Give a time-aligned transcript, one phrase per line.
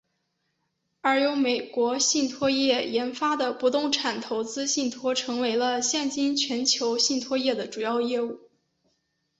[1.01, 8.39] 而由美国信托业研发的不动产投资信托成为了现今全球信托业的主要业务。